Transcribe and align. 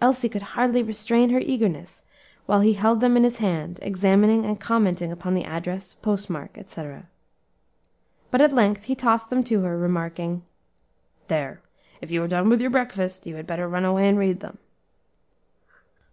Elsie 0.00 0.28
could 0.28 0.42
hardly 0.54 0.80
restrain 0.80 1.30
her 1.30 1.40
eagerness 1.40 2.04
while 2.46 2.60
he 2.60 2.74
held 2.74 3.00
them 3.00 3.16
in 3.16 3.24
his 3.24 3.38
hand, 3.38 3.80
examining 3.82 4.44
and 4.44 4.60
commenting 4.60 5.10
upon 5.10 5.34
the 5.34 5.42
address, 5.44 5.92
postmark, 5.92 6.56
etc. 6.56 7.08
But 8.30 8.40
at 8.42 8.52
length 8.54 8.84
he 8.84 8.94
tossed 8.94 9.28
them 9.28 9.42
to 9.42 9.62
her, 9.62 9.76
remarking, 9.76 10.44
"There! 11.26 11.62
if 12.00 12.12
you 12.12 12.22
are 12.22 12.28
done 12.28 12.60
your 12.60 12.70
breakfast, 12.70 13.26
you 13.26 13.34
had 13.34 13.48
better 13.48 13.66
run 13.68 13.84
away 13.84 14.08
and 14.08 14.16
read 14.20 14.38
them." 14.38 14.58